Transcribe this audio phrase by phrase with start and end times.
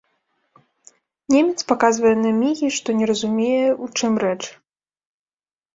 [1.33, 4.41] Немец паказвае на мігі, што не разумее, у чым рэч.